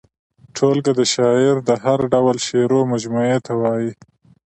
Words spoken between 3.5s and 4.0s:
وايي.